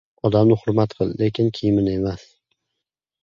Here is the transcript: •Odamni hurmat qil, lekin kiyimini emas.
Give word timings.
•Odamni 0.27 0.55
hurmat 0.61 0.95
qil, 0.99 1.11
lekin 1.19 1.51
kiyimini 1.57 1.93
emas. 1.99 2.23